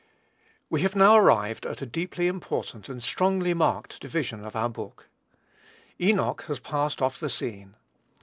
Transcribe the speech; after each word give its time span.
We 0.67 0.81
have 0.81 0.95
now 0.95 1.15
arrived 1.15 1.63
at 1.67 1.83
a 1.83 1.85
deeply 1.85 2.25
important 2.25 2.89
and 2.89 3.03
strongly 3.03 3.53
marked 3.53 4.01
division 4.01 4.43
of 4.43 4.55
our 4.55 4.67
book. 4.67 5.09
Enoch 6.01 6.41
has 6.47 6.59
passed 6.59 7.03
off 7.03 7.19
the 7.19 7.29
scene. 7.29 7.75